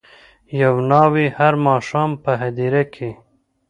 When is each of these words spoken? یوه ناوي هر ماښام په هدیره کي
یوه 0.61 0.81
ناوي 0.91 1.27
هر 1.37 1.53
ماښام 1.67 2.11
په 2.23 2.31
هدیره 2.41 2.83
کي 2.93 3.11